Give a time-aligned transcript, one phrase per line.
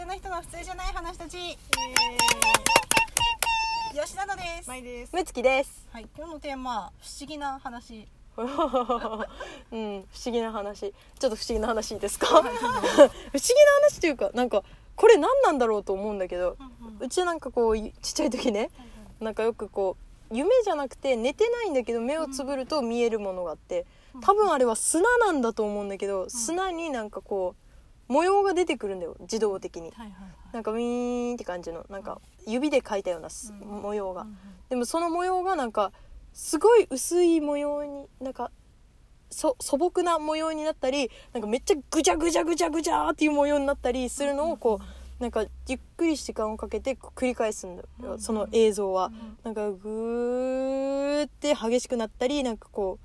[0.00, 1.36] 通の人の普通じゃない話たち。
[3.92, 4.68] 吉田のです。
[4.68, 5.14] まいです。
[5.14, 5.86] むつきです。
[5.92, 8.06] はい今日のテーマ不思議な話。
[8.38, 8.46] うん
[9.70, 10.80] 不思議な話。
[10.80, 12.26] ちょっと不思議な話いいですか？
[12.32, 12.54] 不思議な
[13.82, 14.62] 話というかなんか
[14.96, 16.56] これ何なんだろうと思うんだけど
[17.00, 18.70] うちなんかこうちっちゃい時ね
[19.20, 19.96] なんかよくこ
[20.30, 23.84] う夢じゃなくて寝てないんだけど目をつぶると見えるものがあって
[24.22, 27.69] 多分あれは砂なんだと思うんだけど砂になんかこう
[28.10, 29.92] 模様が出てくるんだよ自動的に。
[29.92, 30.14] はいはい
[30.52, 33.82] なんかウィーンって感じのなんか指で描いたようなすうん。
[33.82, 34.22] 模様が。
[34.22, 34.30] はい
[34.68, 35.92] でもその模様がなんか
[36.32, 38.50] すごい薄い模様になんか
[39.30, 48.18] そ素朴な模様になったりなんかめっちゃぐちゃぐちゃぐちゃぐちゃっていう模様になったりするのをこうなんかゆっくり時間をかけて繰り返すんだよ。
[48.18, 49.12] その映像は。
[49.44, 52.98] なんかぐーって激しくなったりなんかこ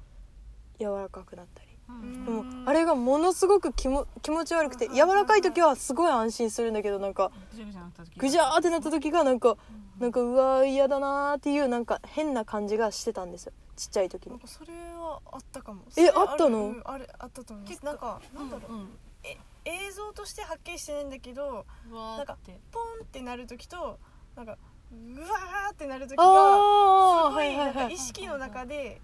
[0.78, 1.65] う柔らかくなったり。
[1.88, 2.26] うん。
[2.26, 9.58] でもあれがものすごく気も気持ち悪くて柔らかい時はすごい安心するんだけどなんかぐじゃぐじゃなった時ぐじゃーってなった時がなんか
[10.00, 13.54] なんかうわー嫌だなーっていうなんか変な感じがしてたんですよ。
[13.76, 14.40] ちっちゃい時に。
[14.46, 15.84] それはあったかも。
[15.98, 16.76] えあったの？
[16.86, 17.86] あれあったと思います。
[17.86, 18.90] なんかなんだろう、うん
[19.24, 22.38] え映像としてはっきりしてないんだけどなんか
[22.72, 23.98] ポンってなる時と
[24.36, 24.58] なんか
[24.92, 29.02] うわーってなる時あがあすごいなんかはいはいはい意識の中で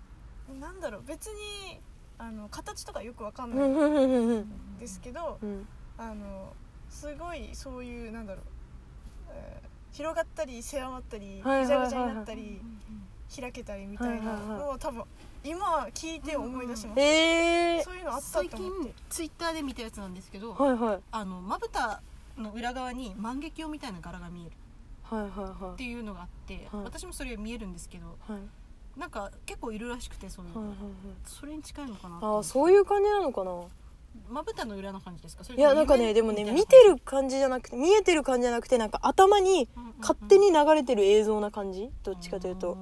[0.60, 1.04] なんだろう。
[1.08, 1.82] 別に
[2.22, 5.68] あの形とかよくわかんうなんいうんうんうんですけどうん。
[5.98, 6.54] あの
[6.90, 8.44] すごいそういうなんだろう、
[9.32, 12.62] えー広がったり狭まったりぐちゃぐちゃになったり
[13.36, 15.04] 開けたりみたいなのを多分
[15.44, 18.94] 今聞いて思い出しました、ええそういうのあった最近と思って。
[19.10, 21.00] ツイッターで見たやつなんですけどはいはい。
[21.12, 22.02] あのまぶた
[22.38, 24.52] の裏側に万華鏡みたいな柄が見える。
[25.04, 25.30] はいはい
[25.62, 26.84] はっていうのがあってはい。
[26.86, 28.42] 私もそれ見えるんですけどいはい
[28.98, 30.78] なんか結構いるらしくてそういうのはいはい。
[31.26, 33.52] それに近いのかなはいああそういう感じなのかな？
[34.30, 35.44] まぶたの裏の感じですか？
[35.56, 39.70] いやなんかねでもね見てる感じじゃなくて見えてる感じじゃなくてなんか頭に
[40.02, 41.90] 勝手に流れてる映像な感じ？
[42.04, 42.78] どっちかというと。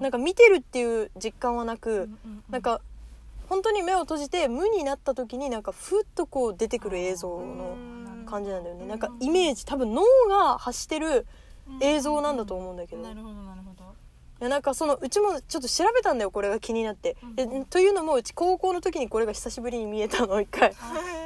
[0.00, 2.10] なんか見てるっていう実感はなく
[2.50, 2.80] なんか
[3.48, 7.76] 本当に目を閉じて無になった時になんかふっとこう出てくる映像の
[8.26, 8.86] 感じなんだよね。
[8.86, 11.26] なんかイメージ多分脳が発してる
[11.80, 13.02] 映像なんだと思うんだけど。
[13.02, 13.83] なるほどなるほど。
[13.83, 13.83] い
[14.44, 20.72] やなんかそのうちもちょっと調べたんだよこれが気になって、うんでというのもうち高校の時にこれが久しぶりに見えたの一回。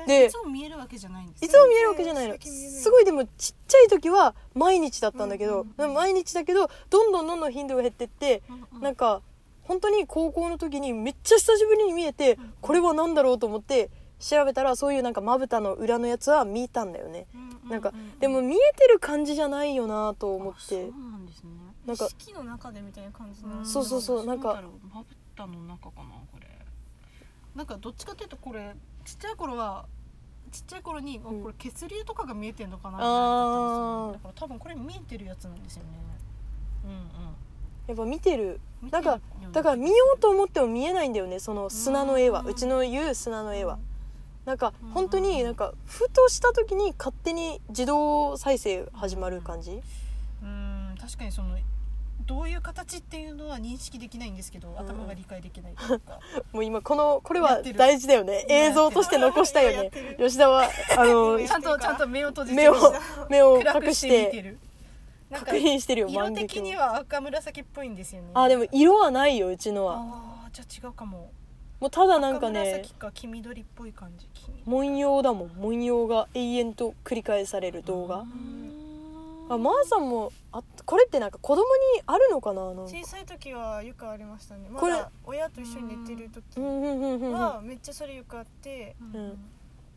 [0.06, 2.36] ででいつも見えるわけじゃないんですいつも見えるわけじゃないの。
[2.40, 8.42] すごいでもちっちゃい時は毎日だったんだけど、うんでも毎日だけどどんどんどんどん頻度が減ってって、
[8.80, 9.20] なんか
[9.62, 17.26] 本当に高校の時にめっちゃ久しぶりに見えて、うんこれは何だろうと思って調べたらそういうなんかまぶたの裏のやつは見たんだよね、
[17.68, 20.58] なんかでも見えてる感じじゃないよなと思って。
[20.58, 20.80] あそう
[21.10, 21.50] なんですね
[21.88, 24.62] なんかの中でみたいな感じなそうそうそうなんか
[24.94, 26.46] まぶたの中かなこれ。
[27.54, 29.86] なんかどっちかというとこれちっちゃい頃は
[30.52, 31.42] ちっちゃい頃に、あうん。
[31.42, 34.12] これ血流とかが見えてんのかなあー。
[34.12, 35.88] だから多分これ見えてるやつなんですよね。
[36.84, 37.00] うんうん。
[37.86, 38.60] やっぱ見てる。
[38.90, 39.20] なんか
[39.52, 42.44] だから見ようと思っても見えないんだよねその砂の絵は。
[42.46, 43.78] うちの言う砂の絵は。
[44.44, 49.82] なんかうん本当になんかふとした時に勝手に自動再生始まる感じ？
[50.42, 50.94] うん。
[50.98, 51.56] 確かにその
[52.26, 54.78] どういう形っていうのは認識できないんですけど、ん。
[54.78, 56.18] 頭が理解できないというか。
[56.52, 58.44] もう今このこれは大事だよね。
[58.48, 59.90] 映像として残したよね。
[60.18, 62.74] 吉田はあの ちゃんとちゃんと目を閉じて目を
[63.28, 64.26] 目を隠して見して。
[64.30, 64.58] てる
[65.30, 66.76] なんか確認してるよ色的に鏡。
[66.76, 68.28] は赤紫っぽいんですよね。
[68.34, 69.96] あでも色はないようちのは。
[69.98, 71.30] あーじゃあ違うかも。
[71.80, 74.26] もうただなんか赤ね紫か黄緑っぽい感じ。
[74.66, 75.48] 文様だもん。
[75.48, 78.20] 文様が永遠と繰り返される動画。
[78.20, 78.57] うん
[79.48, 82.82] あマーさんもあこれってなんか子供にあるのかななんか。
[82.84, 84.68] 小さい時はよくありましたね。
[84.68, 86.64] まだ親と一緒に寝てる時うん。
[86.64, 88.96] うんうんうんうんはめっちゃそれよくあって。
[89.00, 89.38] うん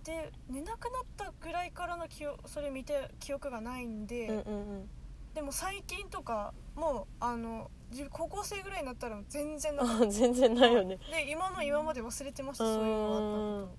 [0.03, 4.39] で寝なくなったぐらいからの記憶それ見て記憶がないんで、うんう
[4.79, 4.89] ん
[5.35, 7.69] でも最近とかもうあの
[8.09, 10.05] 高校生ぐらいになったら全然なうかった。
[10.05, 10.97] ん全然ないよね。
[11.11, 12.75] で今の今まで忘れてましたうーん。
[12.75, 13.69] そういうのがあったこ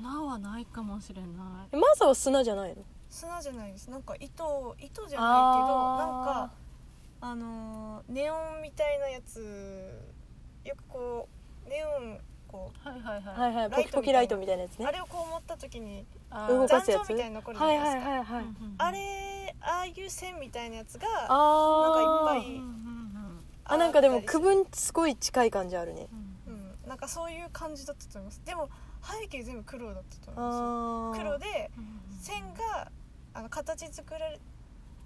[0.00, 1.28] 砂はないかもしれない。
[1.72, 2.74] えマーさんは砂じゃないの？
[2.76, 2.82] と
[3.14, 3.88] 砂じゃないです。
[3.90, 6.50] なんか糸糸じゃないけどなんか
[7.20, 10.02] あのーネオンみたいなやつ。
[10.64, 11.28] よくこ
[11.66, 12.18] うネオン
[12.48, 13.34] こうはいはいはい。
[13.36, 13.70] はいはい。
[13.70, 14.86] ライトポキポキライトみたいなやつね。
[14.86, 18.44] あれをこう持った時にあ動かすやつみたいに残るじゃはないいですか、はいはいはい
[18.78, 21.26] あれああいう線みたいなやつがなん
[21.94, 22.60] かいっぱい
[23.66, 26.08] あなんかでも区分すごい近い感じあるね。
[26.46, 28.42] うん、なんかそういう感じだったと思います。
[28.44, 28.68] でも
[29.02, 31.20] 背景全部黒だったと思いあます。
[31.20, 31.24] ー。
[31.24, 31.70] 黒で
[32.20, 32.90] 線が
[33.34, 34.38] あの形作られ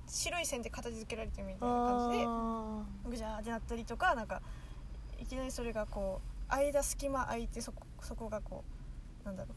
[0.07, 4.41] 白い線で形付けられてるみたいな感じであぐじゃーってなったりとかなんか
[5.21, 6.21] いきなりそれがこ
[6.51, 8.65] う間隙間空いてそこそこがこ
[9.25, 9.55] うなんだろう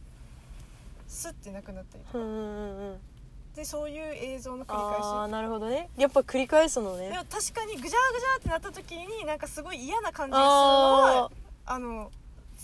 [1.07, 3.11] スッてなくなったりとか。
[3.55, 5.89] でそういう映像の繰りああ返なるほどね。
[5.97, 7.07] やっぱ繰り返すのね。
[7.07, 7.97] しでも確かにぐじゃぐじゃ
[8.37, 11.31] ってなった時になんかすごい嫌な感じがするのは
[11.65, 12.11] ああの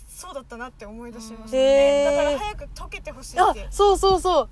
[0.08, 2.16] そうだったなって思い出しましうんたへねー。
[2.16, 3.68] だから早く溶けてほしいって。
[3.70, 4.50] そうそうそう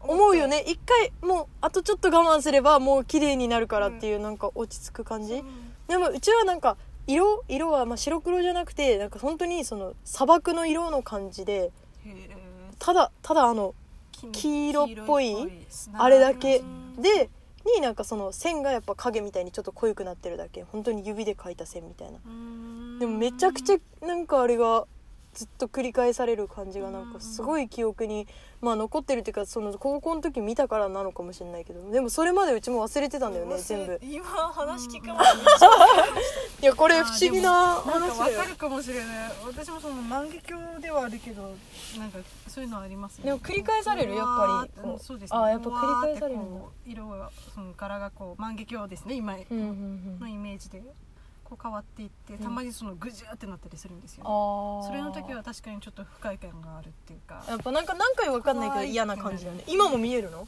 [0.00, 0.64] 思うよね。
[0.66, 5.42] 一回もうあとちょっと我慢すればもう綺麗になるからっていうなんか落ち着く感じ、う。
[5.42, 5.44] ん
[5.88, 6.76] でもうちはなんか
[7.06, 7.44] 色？
[7.48, 11.72] 色はまあ白黒じゃなくてなんか本当にその砂漠の色の感じで
[12.78, 13.74] ただただあの
[14.32, 15.34] 黄色っぽい
[15.94, 17.02] あれだけうん。
[17.02, 17.30] で
[17.76, 20.62] になんかその線がやっぱ影みたいにちょっと濃くなってるだけ。
[20.62, 22.18] 本当に指で描いた線みたいな。
[22.98, 23.76] でもめちゃくちゃ
[24.06, 24.86] なんかあれが
[25.32, 28.26] ずっと繰り返される感じがなんかすごい記憶に
[28.60, 33.98] まあ残ってるっていうかその高校の時見たからなのかもしれないけどでもそれまでうちも忘れてたんだよね全部。
[34.02, 35.14] 今話聞くま
[36.62, 38.38] いやこれ不思議な話だよ。
[38.38, 39.32] わかるかもしれない。
[39.46, 41.42] 私もその万華鏡ではあるけど
[41.98, 42.18] なんか
[42.48, 43.24] そういうのありますね。
[43.26, 44.82] でも繰り返されるやっぱり。
[44.82, 45.38] うわーうんそうですね。
[45.38, 46.40] あーやっぱ繰り返される
[46.86, 49.62] 色がその柄がこう万華鏡ですね今うんうんう
[50.16, 50.18] ん。
[50.18, 50.82] のイメージで
[51.50, 54.86] こう変わっていってたまにそのぐじゅーってなったりするんですよ、あー。
[54.86, 57.44] それの時は確かにちょっと不快感があるっていうか。
[57.48, 59.64] やっぱなんか何回わかんないけど嫌な感じだよね。
[59.66, 60.46] 今も見えるの？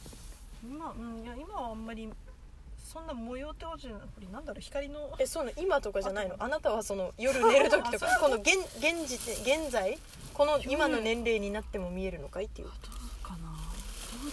[0.63, 2.09] 今,、うん、いや今はあんまり
[2.81, 5.13] そんな模様ってことじゃなくてなんだろう光の。
[5.19, 5.61] えそうなの？
[5.61, 6.35] 今とかじゃないの？
[6.39, 9.99] あなたはその夜寝る時とかこの現現時点現在？
[10.33, 12.73] この今の年齢になっても見えるのかいっていう、ど
[13.23, 13.51] うかな。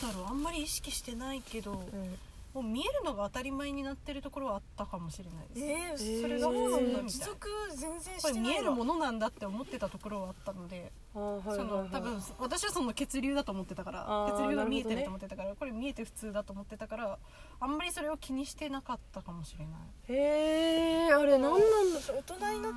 [0.01, 0.27] どうだろう。
[0.29, 2.19] あんまり意識してないけど、うん
[2.53, 7.09] もう見えるのが当たり前になってるところはあったかもしれないです、えー、それがそうなんだみたいな。
[7.09, 17.19] 持続全然これしてない見えるものなんだって思ってたところはあったので、その多分私はその血流だと思ってたから血流が見えてなると思ってたから、これ見えて普通だと思ってたから
[17.61, 19.75] あんまりそれを気にしてなかったかもしれない。
[20.09, 21.61] へえあれ何なん
[21.95, 22.73] だ大人になっ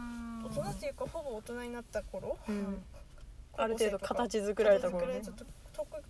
[0.45, 2.83] 大人っていうかほぼ大人になった頃、うん。
[3.53, 5.21] 高ある程度形作られた頃ね。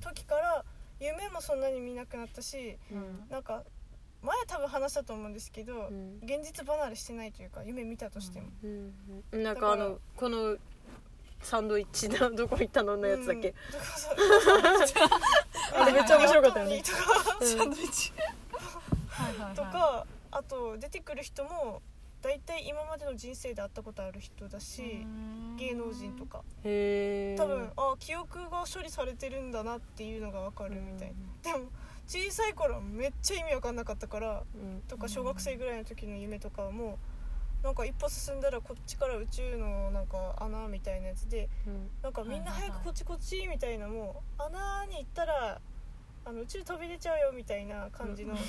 [0.02, 0.66] 時から
[1.04, 3.26] 夢もそんなに見なくなったしうん。
[3.30, 3.64] なんか
[4.22, 6.20] 前多分話したと思うんですけど、ん。
[6.24, 10.58] 現実離れしてないというか夢見たとしても、うんなんかあのこの
[11.42, 14.98] サンドイッチなどこ行ったののやつだっけ、うんだからさ
[15.76, 16.82] あれめっちゃ面白かったよね。
[16.82, 17.48] とかうん。
[17.48, 18.14] サンドイッチ。
[19.10, 21.82] はいはいはいとかあと出てくる人も
[22.24, 25.06] 大体今までの人生で会ったことある人だし
[25.58, 26.42] 芸能人とか。
[26.64, 31.14] 多分あ記憶が処理されてるんだなっていうのが分かるみたい。
[31.44, 31.66] でも
[32.08, 34.82] 小さい頃はめっちゃ意味分かんなかったからうん。
[34.88, 36.98] とか小学生ぐらいの時の夢とかも
[37.62, 41.90] なんか一歩進んだらこっちから宇宙のなんか穴みたいなやつでうん。
[42.02, 45.60] なんかみんな早くこっちこっちみたいなもう穴に行ったら
[46.26, 48.40] あの宇宙飛び出ちゃうよみたいな感じのうん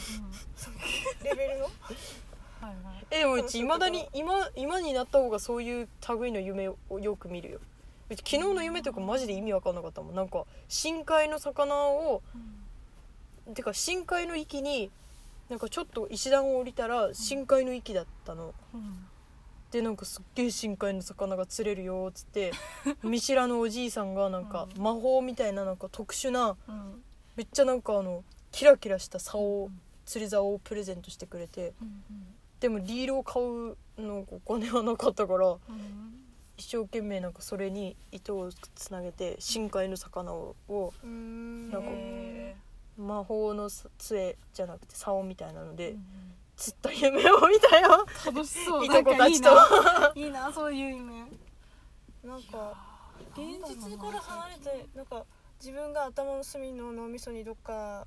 [1.25, 1.67] レベルの？
[2.64, 3.06] はいはい。
[3.11, 5.88] えでもうちいまだに今今になった方がそういう
[6.20, 7.61] 類の夢をよく見るよ。
[8.08, 10.14] うち昨日の夢とかマジで意味わかんなかったもん。
[10.14, 12.22] なんか深海の魚を
[13.55, 14.90] てか深海の域に
[15.50, 18.55] なんかちょっと石段を降りたら深海の域だったの。
[18.75, 19.06] うん。
[19.70, 22.52] でなんかすっげえ深海の魚が釣れるよっつって
[23.02, 24.82] 見知らぬおじいさんがなんかうん。
[24.82, 27.02] 魔法みたいななんか特殊なうん。
[27.37, 29.70] めっちゃなんかあのキラキラした竿を
[30.06, 32.05] 釣り竿をプレゼントしてくれてうん
[32.60, 35.58] でもリールを買うのお金はなかったからうん。
[36.56, 40.54] 一生懸命なんかそれに糸をつなげて深海の魚を
[41.02, 42.56] なんかへ
[42.96, 43.68] 魔法の
[43.98, 45.96] 杖じゃなくて竿みたいなのーで
[46.56, 48.06] 釣った夢を見たよ。
[48.25, 48.87] 楽しそう。
[48.87, 49.50] いとこたちと。
[50.14, 50.52] いいな。
[50.52, 51.25] そういう夢。
[52.23, 52.73] なんか
[53.32, 55.25] 現実から離れてなんか
[55.61, 58.06] 自分が頭の隅の脳みそにどっか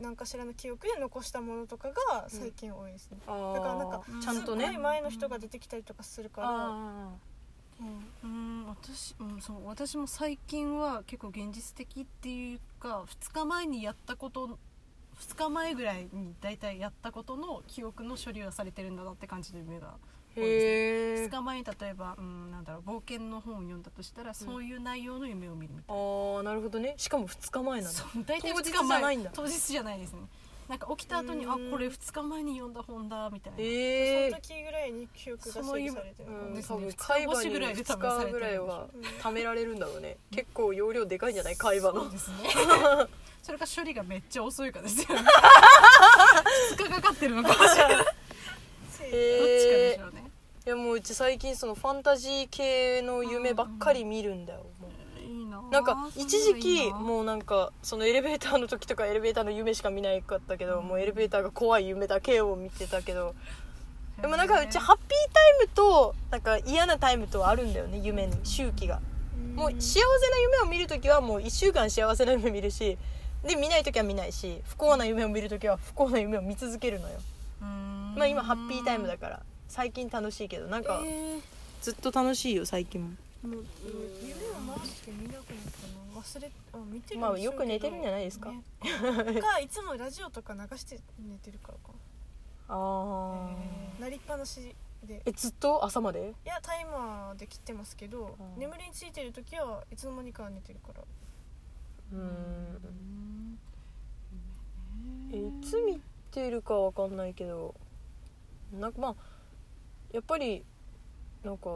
[0.00, 4.66] 何かしらの記憶で残したものとかが最近多いですね、だからなんかちゃんとね。
[4.66, 7.10] すっごい前の人が出てきたりとかするから、あ
[8.22, 8.30] うん。
[8.30, 14.58] うん私,、うん、そう私も最近は結構現実的っていうか2日前にやったこと
[15.18, 26.94] 2日前ぐらいに大体やったことの記憶の処理がされてるんだなって感じの夢がーへえ2日前に例えば、うん、なんだろう冒険の本を読んだとしたら、そういう内容の夢を見るみたいああなるほどね。
[26.96, 28.00] しかも2日前な、なんだ。
[28.00, 28.86] そう大体2当日日前。
[28.88, 29.30] じゃないんだ。
[29.34, 30.20] 当日じゃないですね。
[30.68, 31.70] なんか起きた後にあうん。
[31.72, 36.76] これ2日前に読んだ本だみたいな、ええその時ぐらいに記憶が整理されてるうん、ですね。
[36.76, 40.16] 多分海馬に二日越しぐらいで多2分されてる日ぐらいはうん貯められるんだろうね。
[40.30, 41.56] 結構容量でかいんじゃない？
[41.56, 42.02] 海馬の。
[42.02, 42.36] そうですね。
[43.42, 45.24] それか処理がめっちゃ遅いかですよね。
[46.78, 47.96] 2日かかってるのかもしれない。
[47.96, 50.19] どっちかでしょうね、
[50.66, 54.90] いやもううち最近そのファンタジー系の夢ばっかり見るんだよもう。
[55.22, 63.34] いいななんか一時期うもうなんかそのエレベーターの時とかエレベーターの夢しか見ないかったけどもうエレベーターが怖い夢だけを見てたけど
[64.20, 69.00] でもなんかうちハッピータイムとなんか嫌なタイムとあるんだよね夢に周期が。
[69.54, 72.98] もう幸せな夢を見る時はもう1週間幸せな夢見るし
[73.46, 77.18] で見ない時は見ないし不幸な夢を見る時は不幸な夢を見続けるのよ。
[77.60, 81.40] まあ今ハッピータイムだから最近楽しいけどなんかえー。
[81.80, 83.08] ずっと楽しいよ最近も。
[83.42, 83.64] もう
[84.20, 87.20] 夢をマジで見なくなったな忘れあ見てる？
[87.20, 88.50] まあよく寝てるんじゃないですか。
[88.50, 88.60] ね。
[89.40, 91.94] かいつもラジオとか流して寝てるからか。
[92.68, 93.48] あ
[93.98, 94.74] あなりっぱなし
[95.04, 95.22] で。
[95.24, 96.34] えずっと朝まで？
[96.44, 101.00] いやタイマーで切ってますけどうん眠りについてる時はいつの間にか寝てるから。
[102.12, 103.58] うーん。
[105.32, 106.00] えいつ見
[106.32, 107.74] てるかわかんないけど
[108.72, 109.14] なんかまあ
[110.12, 110.64] やっぱり
[111.44, 111.70] なんか、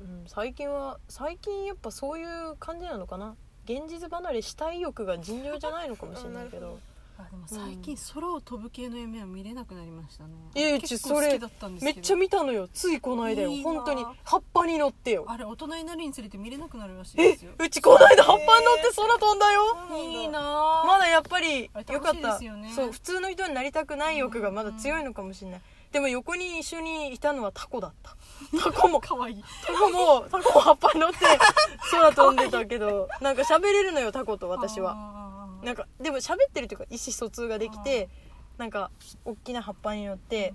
[0.00, 3.34] うん、最近は最近やっぱそういう感じなのかな？
[3.64, 6.78] 現実離れしたい欲が尋常じゃないのかもしれないけど。
[7.18, 10.34] あでも最近空を飛ぶ系の夢は見れなくなりましたね。
[10.54, 11.40] いや結ちょそれ
[11.80, 12.68] めっちゃ見たのよ。
[12.68, 13.48] ついこの間よ。
[13.48, 14.04] いいな本当に。
[14.22, 15.24] 葉っぱに乗ってよ。
[15.26, 17.52] あれ大人になるにつれて見れなくなるらしいえですよ。
[17.58, 19.62] うちこの間葉っぱに乗って空飛んだよ。
[19.96, 20.84] いいなあ。
[20.86, 21.70] まだやっぱりよ
[22.02, 22.38] かった。
[22.38, 25.60] ねそう普通の人になりたくない欲がまだ強いのかもしれない
[25.96, 28.14] でも横に一緒にいたのはタコだった。
[28.62, 29.32] タコもかわい。
[29.32, 31.16] いタコもタコも葉っぱに乗って
[31.90, 34.94] 空飛んでたけどなんか喋れるのよタコと私は。
[34.94, 38.10] はなんかでも喋ってるというか意思疎通ができて
[38.58, 38.90] なんか
[39.24, 40.52] 大きな葉っぱに乗って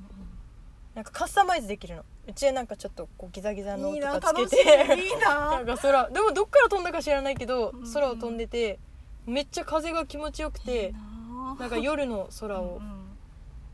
[0.93, 2.05] なんかカスタマイズできるの。
[2.27, 4.95] うちはなんかちょっとこうギザギザのとかつけて。
[5.01, 5.49] いいいな。
[5.57, 8.77] なんか空でもどっから飛んだか知らないけどうん空を飛んでて
[9.25, 13.00] めっちゃ風が気持ちよくてななんか夜の空をうん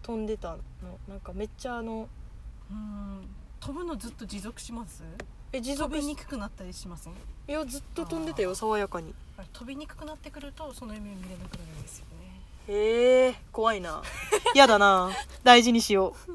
[0.08, 0.58] 飛んでたの。
[1.10, 2.08] なんかめっちゃあの
[2.72, 3.28] うん。
[3.60, 5.04] 飛ぶのずっと持続します？
[5.52, 9.14] え持飛続しびにくくなったりしませんいやずっと飛んでたよ爽やかに。
[9.52, 12.42] 飛びにくくなってくるとその夢見れなくなるんですよね。
[12.70, 14.02] へえ怖いな。
[14.56, 15.12] やだな。
[15.44, 16.32] 大事にしよう